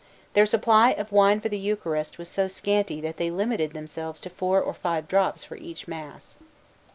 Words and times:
Their 0.33 0.47
supply 0.47 0.93
of 0.93 1.11
wine 1.11 1.41
for 1.41 1.49
the 1.49 1.59
Eucharist 1.59 2.17
was 2.17 2.27
so 2.27 2.47
scanty, 2.47 3.01
that 3.01 3.17
they 3.17 3.29
limited 3.29 3.73
themselves 3.75 4.19
to 4.21 4.31
four 4.31 4.59
or 4.59 4.73
five 4.73 5.07
drops 5.07 5.43
for 5.43 5.55
each 5.57 5.87
mass. 5.87 6.37